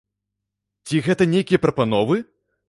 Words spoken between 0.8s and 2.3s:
Ці гэта нейкія прапановы?